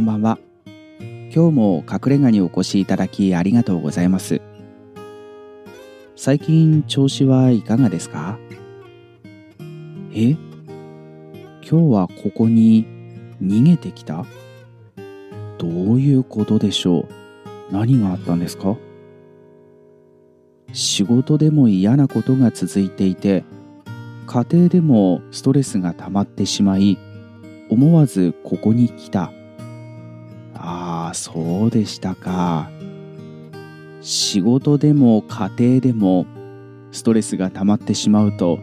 [0.00, 0.38] こんばんは。
[1.30, 4.40] 今日も隠れ家にお越しいただきありがとうございます。
[6.16, 8.38] 最近調子はいかがですか？
[10.14, 10.30] え？
[10.30, 10.40] 今
[11.60, 12.86] 日はここに
[13.42, 14.24] 逃げてきた？
[15.58, 17.08] どういうことでしょう？
[17.70, 18.78] 何があったんですか？
[20.72, 23.44] 仕事でも嫌なことが続いていて
[24.26, 26.96] 家庭でもストレスが溜まってしまい
[27.68, 29.30] 思わずここに来た。
[31.14, 32.70] そうでしたか。
[34.00, 36.26] 仕事でも家庭でも
[36.90, 38.58] ストレスが溜まってしまうと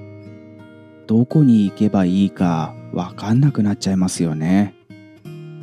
[1.06, 4.74] どこに行けばいいかわかんなくなっちゃいますよね。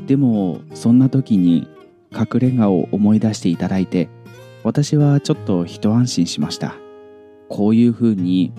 [0.07, 1.69] でもそんな時に
[2.13, 4.09] 隠れ家を思い出していただいて
[4.63, 6.77] 私はちょっと一安心しました。
[7.49, 8.53] こういうふうに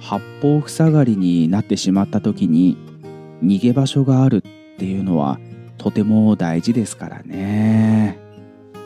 [0.00, 2.76] 八方塞がりになってしまった時に
[3.42, 4.40] 逃げ場所があるっ
[4.78, 5.38] ていうのは
[5.84, 8.18] とても大事ですからね。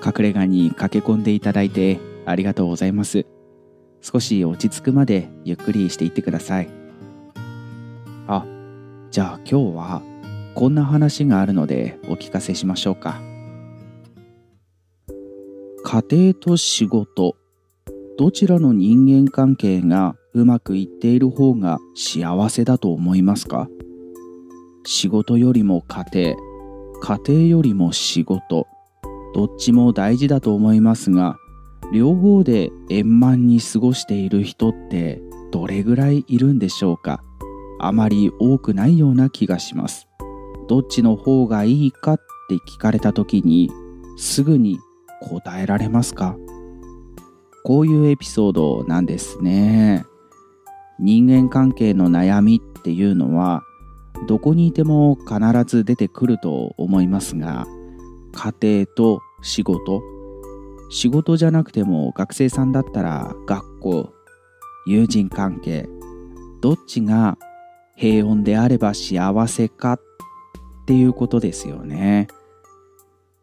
[0.04, 3.24] 隠れ家に駆け込んでいただいてありがとうございます。
[4.02, 6.68] 少し落ち着くまでゆっくりしていってください。
[8.26, 8.44] あ
[9.12, 10.02] じゃあ今日は
[10.56, 13.20] こんな話があるのでお聞かせしましょうか。
[15.84, 17.36] 家庭と仕事。
[18.18, 23.68] どちらの人間関係がうまくいっている方が幸せだと思いますか？
[24.84, 26.47] 仕事よりも家庭。
[27.00, 28.66] 家庭よりも仕事。
[29.34, 31.36] どっちも大事だと思いますが
[31.92, 35.20] 両方で円満に過ごしている人って
[35.52, 37.22] どれぐらいいるんでしょうか？
[37.78, 40.08] あまり多くないような気がします。
[40.68, 42.16] どっちの方がいいかっ
[42.48, 43.70] て聞かれた時に
[44.16, 44.78] すぐに
[45.22, 46.36] 答えられますか？
[47.64, 50.04] こういうエピソードなんですね。
[50.98, 53.62] 人間関係の悩みっていうのは
[54.26, 57.66] どこにいても必ず出てくると思いますが
[58.32, 60.02] 家庭と仕事。
[60.90, 64.12] 仕事じゃなくても学生さんだったら学校
[64.86, 65.86] 友人関係
[66.62, 67.36] どっちが
[67.94, 70.00] 平穏であれば幸せかっ
[70.86, 72.28] ていうことですよね。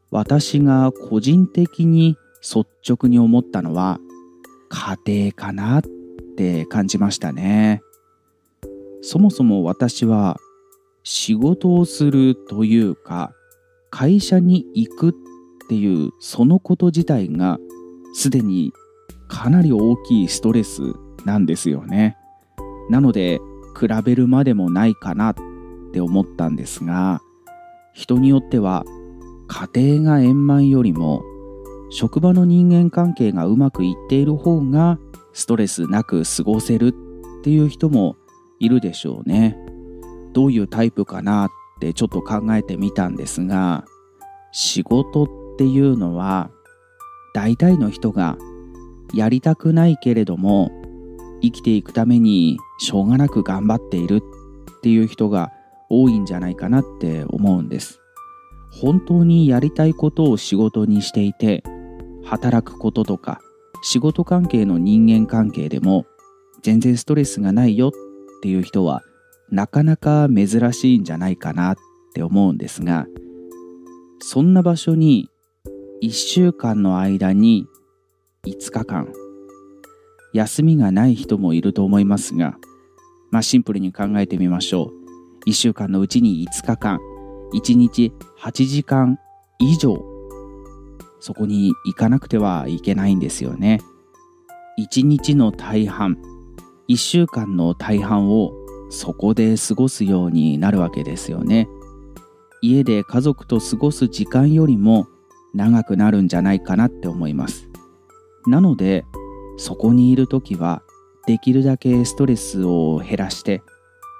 [0.10, 4.00] 私が個人的に率直に思ったのは
[4.70, 5.82] 家庭かなっ
[6.38, 7.82] て感じましたね。
[9.02, 10.38] そもそも私は
[11.06, 13.32] 仕事をするというか
[13.92, 15.14] 会社に行くっ
[15.70, 17.60] ていうそのこと自体が
[18.16, 18.74] すでに
[19.28, 20.82] かなり大きいストレス
[21.24, 22.18] なんですよね
[22.90, 23.40] なので
[23.80, 25.36] 比べるまでもないかなっ
[25.94, 27.22] て思ったんですが
[27.94, 28.84] 人によっては
[29.48, 31.24] 家庭が円満よりも
[31.92, 34.98] 職場の人間関係がうまくいっている方が
[35.34, 36.88] ストレスなく過ごせる
[37.40, 38.16] っていう人も
[38.60, 39.65] いるでしょうね。
[40.36, 43.86] どういうタイプかなってちょっと考えてみたんですが
[44.52, 46.52] 仕事っていうのは
[47.34, 48.38] 大体の人が
[49.14, 50.72] やりたくないけれども
[51.42, 54.22] 生きていくためにしょうがなく頑張っている
[54.78, 55.52] っていう人が
[55.90, 58.02] 多いんじゃないかなって思うんです。
[58.72, 61.64] 本当にやりたいことを仕事にしていて
[62.26, 63.40] 働くこととか
[63.82, 66.06] 仕事関係の人間関係でも
[66.62, 67.92] 全然ストレスがないよっ
[68.42, 69.02] ていう人は
[69.50, 71.76] なかなか珍しいんじゃないかなっ
[72.14, 73.08] て思うんですが
[74.20, 75.30] そんな場所に
[76.02, 77.68] 1週間の間に
[78.46, 79.12] 5日間
[80.34, 82.58] 休みがない人もいると思いますが
[83.32, 84.92] まあシンプルに考えてみましょ
[85.46, 85.50] う。
[85.50, 87.00] 1週間のうちに5日間
[87.54, 89.20] 1日8時間
[89.60, 90.04] 以上
[91.20, 93.80] そこに行かなくてはいけないんですよね。
[94.80, 96.18] 1日の大半
[96.90, 98.52] 1週間の大半を
[98.96, 101.68] そこで過ごすようになるわけですよね。
[102.62, 105.08] 家で家族と過ごす時間よりも
[105.54, 107.70] 長くなるんじゃないかなって思います。
[108.48, 109.06] なので
[109.58, 110.82] そこにいる時は
[111.28, 113.62] できるだけストレスを減らして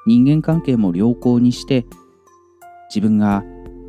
[0.06, 1.86] 人間関係も良好にして
[2.90, 3.44] 自分が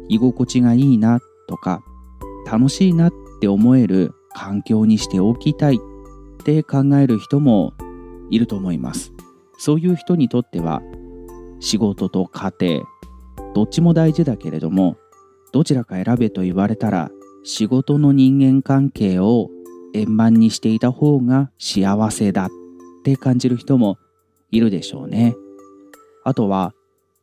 [0.09, 1.83] 居心地がいいなとか
[2.51, 5.79] 楽しいなって思える環境にしておきたいっ
[6.45, 7.75] て考える人も
[8.31, 9.13] いると思います。
[9.59, 10.83] そういう人にとっては
[11.61, 12.85] 仕事と家庭
[13.55, 14.97] どっちも大事だけれども
[15.53, 17.11] どちらか選べと言われたら
[17.45, 19.49] 仕事の人間関係を
[19.95, 22.49] 円満にしていた方が幸せだっ
[23.05, 23.99] て感じる人も
[24.51, 25.35] いるでしょうね。
[26.25, 26.75] あとは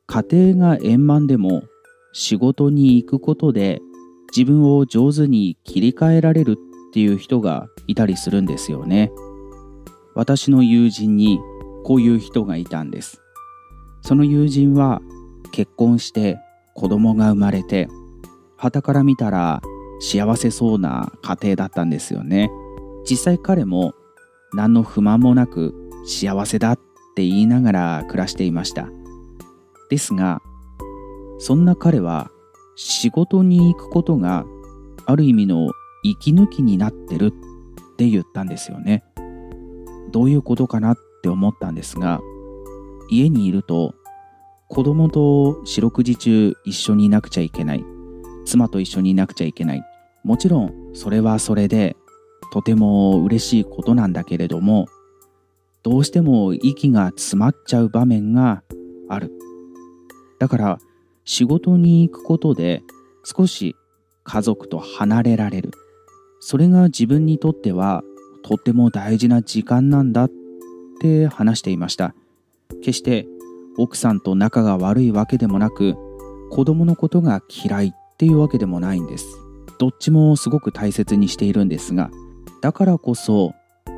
[0.07, 1.63] 家庭が円満でも
[2.13, 3.81] 仕事に行くことで
[4.36, 9.12] 自分を上手に切り替えられるっていう人がいたりするんですよね。
[10.15, 11.39] 私の友人に
[11.83, 13.21] こういう人がいたんです。
[14.01, 15.01] その友人は
[15.51, 16.39] 結婚して
[16.75, 17.88] 子供が生まれて
[18.57, 19.62] 傍から見たら
[20.00, 22.50] 幸せそうな家庭だったんですよね。
[23.09, 23.94] 実際彼も
[24.53, 25.74] 何の不満もなく
[26.06, 26.75] 幸せだっ
[27.15, 28.88] て言いながら暮らしていました。
[29.89, 30.41] ですが
[31.39, 32.29] そんな彼は
[32.75, 34.45] 仕事に行くことが
[35.06, 35.71] ある意味の
[36.03, 37.31] 息抜きになってるっ
[37.97, 39.03] て言ったんですよね。
[40.12, 42.19] どういうことかなっって思ったんですが
[43.09, 43.95] 家にいると
[44.67, 47.85] 子供と四六時中一緒にいなくちゃいけない
[48.45, 49.83] 妻と一緒にいなくちゃいけない。
[50.25, 51.95] もちろんそれはそれで
[52.51, 54.87] とても嬉しいことなんだけれども
[55.81, 58.63] どうしても息が詰まっちゃう場面が
[59.07, 59.31] ある。
[60.39, 60.79] だから
[61.23, 62.83] 仕事に行くことで
[63.23, 63.75] 少し
[64.25, 65.71] 家族と離れられる。
[66.41, 68.03] それが自分にとっては
[68.43, 70.29] とても大事な時間なんだっ
[71.03, 72.15] て話していました。
[72.81, 73.27] 決して
[73.77, 75.95] 奥さんと仲が悪いわけでもなく
[76.50, 79.25] 子供のことが嫌いっていうわけでもないんです。
[79.79, 82.09] どっちもすごく大切にしているんですが
[82.61, 83.53] だからこそ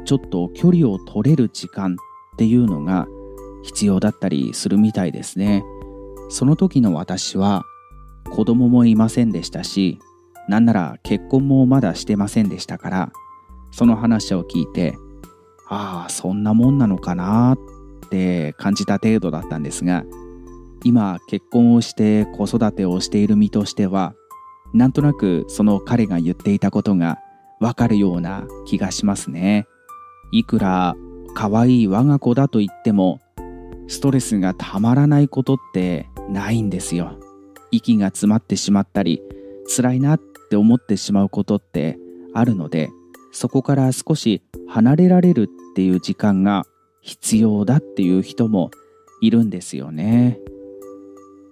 [0.06, 3.08] ちょっと距離を取れる時間っていうのが
[3.64, 5.64] 必要だったりするみたいですね。
[6.30, 7.64] その時の私は
[8.32, 10.00] 子供もいませんでしたし
[10.48, 13.12] なんなら結婚もまだしてませんでしたから
[13.72, 14.98] その話を聞いて
[15.68, 20.04] ああそんなもんなのかなって感じた程度だったんですが
[20.84, 24.14] 今結婚をして子育てをしている身としては
[24.74, 27.20] なんとなくその彼が言っていたことが
[27.60, 29.68] わかるような気がしますね。
[30.32, 30.96] いくら
[31.34, 33.22] 可愛い我が子だと言っても
[33.88, 37.18] ストレスがたまらないことってないんですよ。
[37.72, 39.22] 息が詰まってしまったり
[39.68, 41.98] 辛いなって思ってしまうことって
[42.34, 42.90] あるので
[43.32, 46.64] そこから少し離れられるっていう時間が
[47.02, 48.72] 必要だっていう人も
[49.20, 50.40] いるんですよね。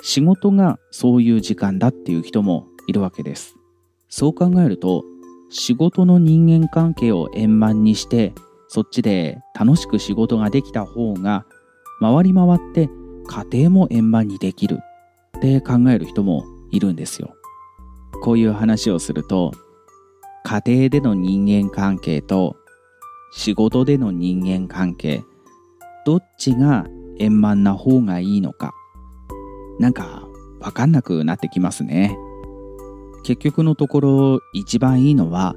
[0.01, 3.57] 仕事がそういう時間だっていう人もいるわけです。
[4.07, 5.03] そう考えると
[5.49, 8.33] 仕事の人間関係を円満にして
[8.69, 11.45] そっちで楽しく仕事ができた方が
[11.99, 12.89] 回り回って
[13.27, 14.79] 家庭も円満にできる。
[15.37, 17.35] って考える人もいるんですよ。
[18.21, 19.51] こういう話をすると
[20.45, 22.55] 家庭での人間関係と
[23.35, 25.23] 仕事での人間関係
[26.05, 26.85] どっちが
[27.17, 28.73] 円満な方がいいのか。
[29.79, 30.27] なんか
[30.59, 32.15] わかんなくなってきますね。
[33.23, 35.55] 結局のところ一番いいのは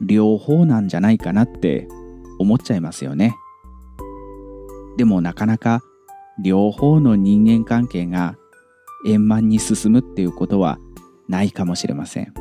[0.00, 1.88] 両方なんじゃないかなって
[2.38, 3.34] 思っちゃいますよね。
[4.96, 5.82] でもなかなか
[6.40, 8.36] 両方の人間関係が
[9.06, 10.78] 円満に進むっていうことは
[11.28, 12.32] ないかもしれません。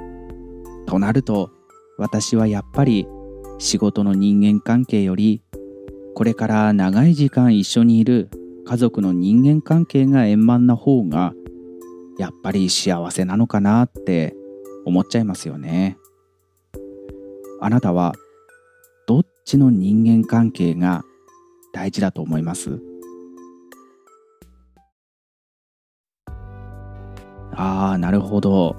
[0.86, 1.50] となると
[1.98, 3.08] 私はやっぱり
[3.58, 5.42] 仕事の人間関係より
[6.14, 8.30] これから長い時間一緒にいる
[8.66, 11.34] 家族の人間関係が円満な方が
[12.18, 14.36] やっぱり幸せなのかなって
[14.86, 15.98] 思っちゃいますよね。
[17.62, 18.14] あなたは
[19.08, 21.04] どっちの人間関係が
[21.74, 22.80] 大事だと思います？
[27.58, 28.76] ああなるほど。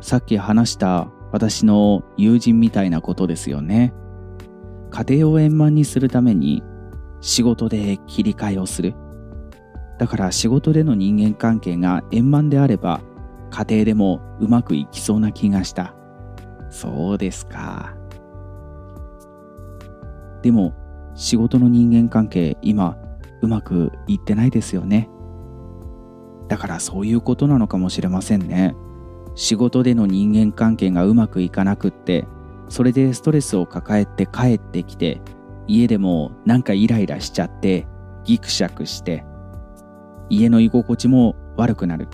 [0.00, 3.92] さっき話した私の友人みたいなことですよね。
[4.90, 6.62] 家庭を円満にするために
[7.22, 8.94] 仕事で切り替えをする。
[9.98, 13.00] だから仕事での人間関係が円満であれば
[13.50, 15.94] 家庭でもうまくいきそうな気がした。
[16.70, 17.96] そうですか。
[20.42, 20.74] でも
[21.14, 22.98] 仕事の人間関係今
[23.40, 25.08] うまくいってないですよね。
[26.48, 28.74] だからそういうことなのかもしれませんね。
[29.34, 32.26] 仕事での人間関係がうまくいかなくって
[32.68, 35.20] それでストレスを抱えて帰ってきて
[35.66, 37.86] 家でもなんかイライラしちゃって
[38.24, 39.24] ギクシャクして
[40.28, 42.08] 家の居心地も悪くなる。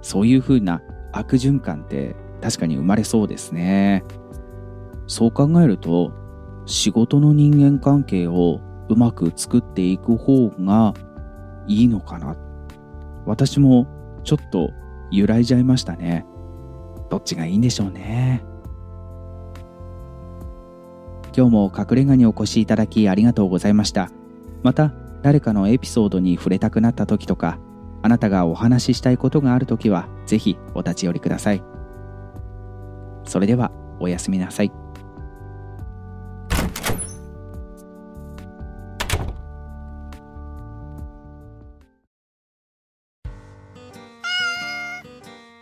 [0.00, 0.80] そういうふうな
[1.12, 4.04] 悪循環って確かに生まれそうですね。
[5.06, 6.12] そう考えると
[6.66, 10.94] 仕事の人間関係をうまく作っていく方が
[11.66, 12.36] いいのかな。
[13.26, 13.86] 私も
[14.22, 14.70] ちょっと
[15.10, 16.26] 揺らいじゃいましたね。
[17.10, 18.44] どっちがいいんでしょうね。
[21.36, 24.10] 今日も隠れ家にお越しいただきありがとうございました。
[24.62, 27.58] また誰かのエピソードに触れたくなった時とか
[28.02, 31.62] あなたがお話ししたいことがある時はぜひお立ち寄りください。
[33.24, 34.72] それではおやすみなさい。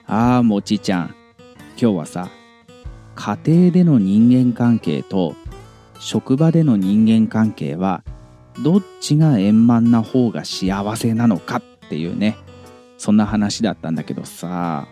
[0.07, 1.15] ああもちちゃん。
[1.81, 2.31] 今日はさ
[3.15, 5.35] 家庭での人間関係と
[5.99, 8.03] 職場での人間関係は
[8.63, 12.37] どっちが円満な方が幸せなのかっていうね
[12.99, 14.87] そんな話だったんだけどさ。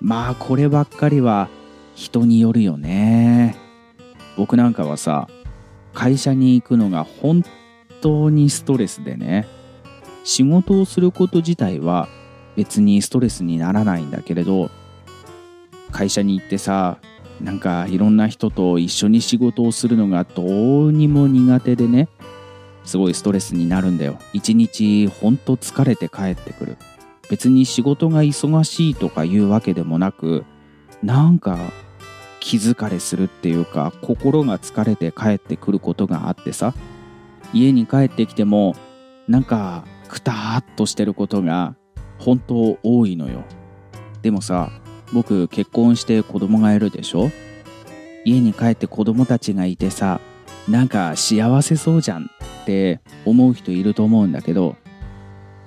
[0.00, 1.48] まあこればっかりは
[1.94, 3.56] 人によるよね。
[4.36, 5.28] 僕なんかはさ
[5.92, 7.44] 会社に行くのが本
[8.00, 9.46] 当にストレスでね
[10.24, 12.08] 仕事をすること自体は
[12.60, 14.70] 別にストレスにならないんだけれど
[15.92, 16.98] 会社に行ってさ
[17.40, 22.10] なんかいろんな人と一緒に仕事をするのがどうにも苦手でね
[22.84, 24.18] すごいストレスになるんだよ。
[24.34, 26.76] 一日ほんと疲れて帰ってくる。
[27.30, 30.44] 別に仕事が忙しいとかいうわけでもなく
[31.02, 31.56] なんか
[32.40, 36.74] 気疲れするっていうか心が疲れて帰ってくることがあってさ
[37.54, 38.74] 家に帰ってきても
[39.28, 41.76] なんかくたーっとしてることが
[42.20, 43.42] 本当多いのよ。
[44.22, 44.70] でもさ
[45.12, 47.30] 僕結婚して子供がいるでしょ？
[48.24, 50.20] 家に帰って子供たちがいてさ
[50.68, 54.76] なんか幸せそうじゃんって思う人いると思うんだけど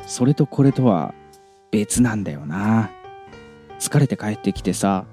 [0.06, 1.14] それとこれとは
[1.72, 2.92] 別なんだよな。
[3.80, 5.06] 疲れて帰ってきてさ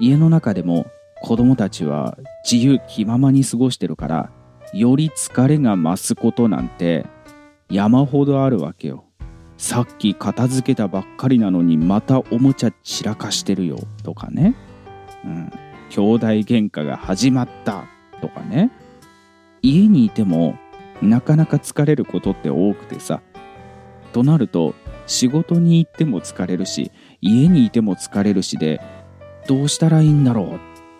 [0.00, 0.86] 家の中でも
[1.22, 4.30] 子供たちは自由気ままに過ごしてるから
[4.74, 7.06] より疲れが増すことなんて
[7.70, 9.04] 山ほどあるわけよ。
[9.64, 14.54] さっき片付けたばっかりなのにまたおもちゃ散らかしてるよとかね。
[15.24, 15.50] うん。
[15.88, 17.86] 兄弟喧嘩が始まった
[18.20, 18.70] とかね。
[19.62, 20.58] 家にいても
[21.00, 23.22] なかなか疲れることって多くてさ。
[24.12, 24.74] となると
[25.06, 26.92] 仕事に行っても疲れるし
[27.22, 28.82] 家にいても疲れるしで
[29.48, 30.58] どうしたらいいんだろうっ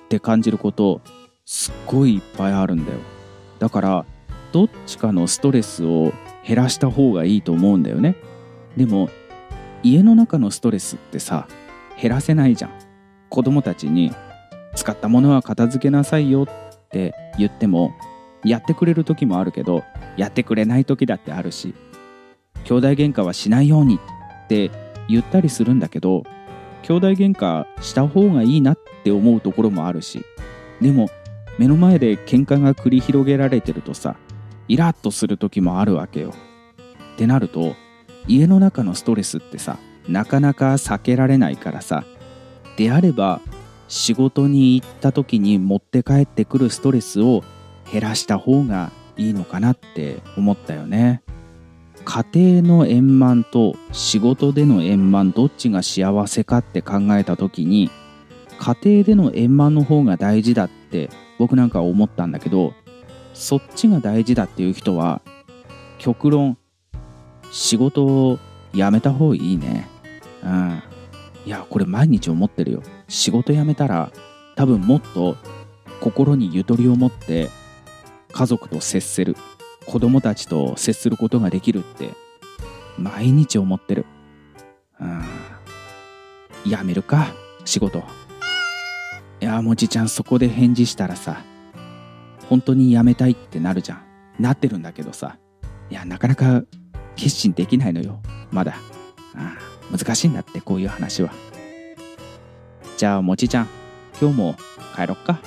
[0.08, 1.02] て感じること
[1.44, 2.98] すっごいいっぱいあるんだよ。
[3.58, 4.06] だから
[4.52, 6.14] どっちかのストレスを
[6.46, 8.16] 減らした方がいいと思うんだよね。
[8.76, 9.08] でも
[9.82, 11.46] 家の中のストレスってさ
[12.00, 12.84] 減らせないじゃん。
[13.34, 14.12] 子供たちに
[14.76, 17.92] 使ったものは片付けなさいよって言っても
[18.44, 19.82] やってくれる時もあるけど
[20.16, 21.74] やってくれない時だってあるし
[22.62, 24.70] 兄弟喧嘩はしないようにって
[25.08, 26.22] 言ったりするんだけど
[26.82, 30.24] 兄弟喧嘩した方がいいなって思うところもあるし
[30.80, 31.08] でも
[31.58, 34.16] 目の前で喧嘩が繰り広げられてるとさ
[34.68, 36.32] イラッとする時もあるわけよ。
[37.14, 37.74] ってなると
[38.26, 39.78] 家の中のストレスってさ
[40.08, 42.04] なかなか避けられないからさ
[42.76, 43.40] であれば
[43.88, 47.44] 仕事に行った時に持って帰ってくるストレスを
[47.90, 51.22] 減らした方がいいのかなって思ったよね。
[52.04, 52.24] 家
[52.60, 57.90] 庭の円満と仕事での円満どっちが幸せかって考えた時に
[58.58, 62.74] 家庭での円満の方が大事だって僕なんか思ったんだけど
[63.32, 65.22] そっちが大事だっていう人は
[65.98, 66.58] 極論
[67.54, 68.40] 仕事を
[68.72, 69.88] 辞めた方がいいね。
[70.42, 70.82] うん。
[71.46, 72.82] いやこれ毎日思ってるよ。
[73.06, 74.10] 仕事辞めたら
[74.56, 75.36] 多分もっと
[76.00, 77.50] 心にゆとりを持って
[78.32, 79.36] 家族と接せる
[79.86, 82.10] 子供たちと接することができるって
[82.98, 84.04] 毎日思ってる。
[85.00, 85.22] うん。
[86.66, 87.28] 辞めるか
[87.64, 88.02] 仕事。
[89.40, 91.44] いやもちちゃんそこで返事したらさ
[92.48, 94.02] 本当に辞めたいってなるじゃん。
[94.40, 95.38] なってるんだけどさ。
[95.88, 96.64] いやなかなか
[97.16, 98.20] 決心できないのよ。
[98.50, 98.76] まだ。
[99.34, 101.30] ああ難しいんだってこういう話は。
[102.96, 103.68] じゃあもちちゃん
[104.20, 104.56] 今日も
[104.94, 105.40] 帰ろっか。